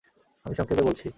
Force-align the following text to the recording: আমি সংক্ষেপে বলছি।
আমি 0.45 0.53
সংক্ষেপে 0.55 0.83
বলছি। 0.83 1.07